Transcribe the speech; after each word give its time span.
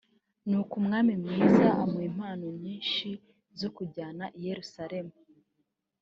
ni 0.49 0.55
uko 0.61 0.73
umwami 0.81 1.13
mwiza 1.21 1.67
amuha 1.83 2.05
impano 2.11 2.45
nyinshi 2.63 3.09
zo 3.59 3.69
kujyana 3.75 4.23
i 4.37 4.39
yerusalemu 4.47 5.13